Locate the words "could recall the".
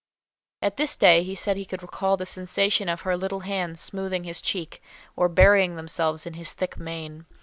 1.63-2.25